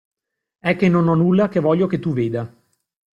È 0.57 0.75
che 0.75 0.89
non 0.89 1.07
ho 1.07 1.13
nulla 1.13 1.47
che 1.47 1.59
voglio 1.59 1.85
che 1.85 1.99
tu 1.99 2.11
veda. 2.11 2.51